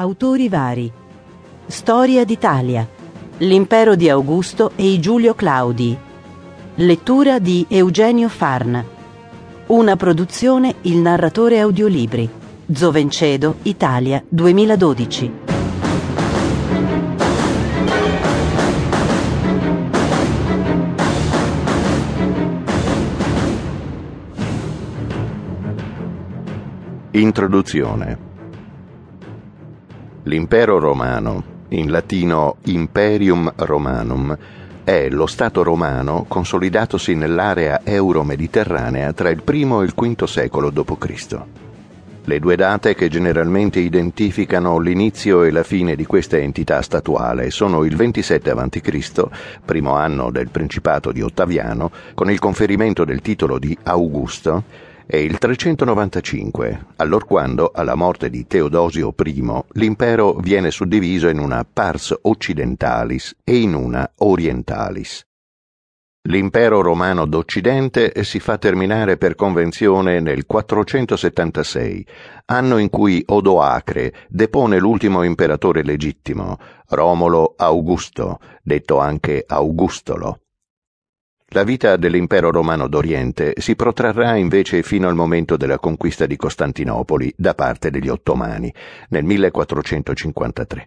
[0.00, 0.90] Autori vari.
[1.66, 2.88] Storia d'Italia.
[3.36, 5.94] L'impero di Augusto e i Giulio Claudi.
[6.76, 8.82] Lettura di Eugenio Farn.
[9.66, 12.26] Una produzione Il narratore audiolibri.
[12.72, 15.32] Zovencedo, Italia, 2012.
[27.10, 28.29] Introduzione
[30.30, 34.38] L'impero romano, in latino Imperium Romanum,
[34.84, 41.38] è lo Stato romano consolidatosi nell'area euro-mediterranea tra il I e il V secolo d.C.
[42.22, 47.82] Le due date che generalmente identificano l'inizio e la fine di questa entità statuale sono
[47.82, 49.22] il 27 a.C.,
[49.64, 54.62] primo anno del Principato di Ottaviano, con il conferimento del titolo di Augusto,
[55.10, 62.16] è il 395, allorquando, alla morte di Teodosio I, l'impero viene suddiviso in una pars
[62.22, 65.26] occidentalis e in una orientalis.
[66.28, 72.06] L'impero romano d'Occidente si fa terminare per convenzione nel 476,
[72.44, 76.56] anno in cui Odoacre depone l'ultimo imperatore legittimo,
[76.90, 80.38] Romolo Augusto, detto anche Augustolo.
[81.52, 87.34] La vita dell'impero romano d'Oriente si protrarrà invece fino al momento della conquista di Costantinopoli
[87.36, 88.72] da parte degli ottomani
[89.08, 90.86] nel 1453.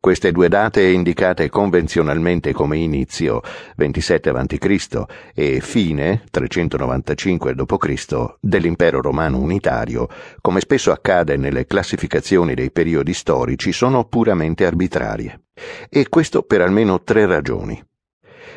[0.00, 3.42] Queste due date indicate convenzionalmente come inizio
[3.76, 5.04] 27 a.C.
[5.32, 8.34] e fine 395 d.C.
[8.40, 10.08] dell'impero romano unitario,
[10.40, 15.42] come spesso accade nelle classificazioni dei periodi storici, sono puramente arbitrarie.
[15.88, 17.80] E questo per almeno tre ragioni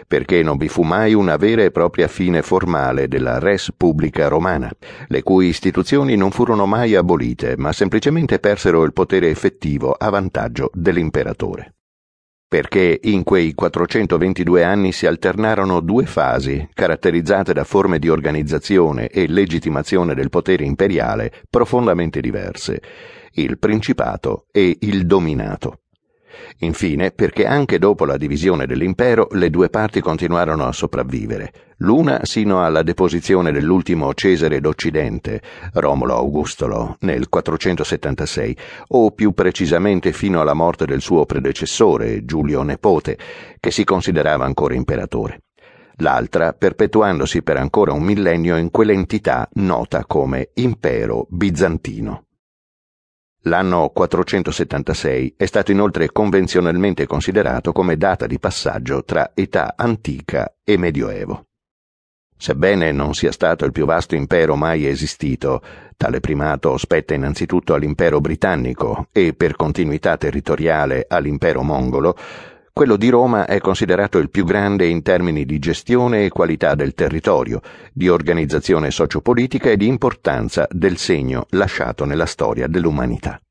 [0.06, 4.70] perché non vi fu mai una vera e propria fine formale della res pubblica romana,
[5.08, 10.70] le cui istituzioni non furono mai abolite, ma semplicemente persero il potere effettivo a vantaggio
[10.73, 11.73] dell'imperatore
[12.48, 19.28] perché in quei 422 anni si alternarono due fasi caratterizzate da forme di organizzazione e
[19.28, 22.81] legittimazione del potere imperiale profondamente diverse,
[23.34, 25.81] il principato e il dominato.
[26.59, 32.64] Infine, perché anche dopo la divisione dell'impero le due parti continuarono a sopravvivere, l'una sino
[32.64, 35.42] alla deposizione dell'ultimo Cesare d'Occidente,
[35.74, 38.58] Romolo Augustolo, nel 476,
[38.90, 43.18] o più precisamente fino alla morte del suo predecessore, Giulio Nepote,
[43.59, 45.42] che si considerava ancora imperatore
[45.97, 52.27] l'altra perpetuandosi per ancora un millennio in quell'entità nota come Impero Bizantino.
[53.42, 60.78] L'anno 476 è stato inoltre convenzionalmente considerato come data di passaggio tra età antica e
[60.78, 61.46] medioevo.
[62.40, 65.62] Sebbene non sia stato il più vasto impero mai esistito,
[65.97, 72.16] tale primato spetta innanzitutto all'impero britannico e per continuità territoriale all'impero mongolo,
[72.78, 76.94] quello di Roma è considerato il più grande in termini di gestione e qualità del
[76.94, 77.60] territorio,
[77.92, 83.42] di organizzazione sociopolitica e di importanza del segno lasciato nella storia dell'umanità.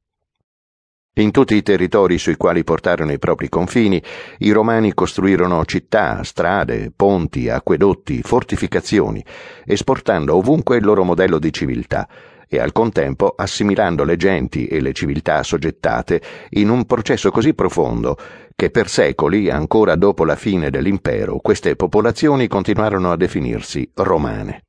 [1.14, 4.00] In tutti i territori sui quali portarono i propri confini,
[4.38, 9.24] i romani costruirono città, strade, ponti, acquedotti, fortificazioni,
[9.64, 12.06] esportando ovunque il loro modello di civiltà
[12.48, 16.20] e al contempo assimilando le genti e le civiltà assoggettate
[16.50, 18.16] in un processo così profondo
[18.56, 24.62] che per secoli, ancora dopo la fine dell'impero, queste popolazioni continuarono a definirsi romane.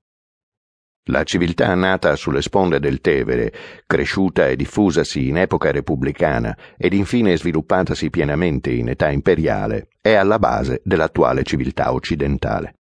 [1.09, 3.53] La civiltà nata sulle sponde del Tevere,
[3.85, 10.37] cresciuta e diffusasi in epoca repubblicana ed infine sviluppatasi pienamente in età imperiale, è alla
[10.37, 12.76] base dell'attuale civiltà occidentale.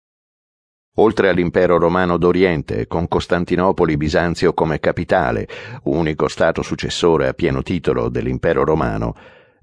[0.98, 5.46] Oltre all'impero romano d'Oriente, con Costantinopoli Bisanzio come capitale,
[5.84, 9.14] unico stato successore a pieno titolo dell'impero romano,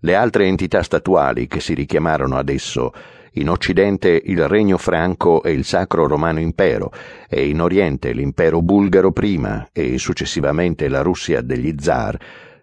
[0.02, 2.94] le altre entità statuali che si richiamarono ad esso,
[3.34, 6.92] in Occidente il Regno Franco e il Sacro Romano Impero,
[7.28, 12.16] e in Oriente l'impero bulgaro prima e successivamente la Russia degli zar,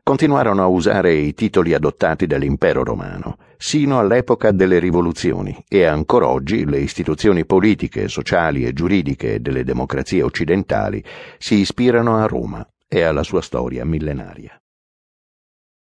[0.02, 6.64] continuarono a usare i titoli adottati dall'impero romano, sino all'epoca delle rivoluzioni, e ancora oggi
[6.64, 11.02] le istituzioni politiche, sociali e giuridiche delle democrazie occidentali
[11.38, 14.60] si ispirano a Roma e alla sua storia millenaria.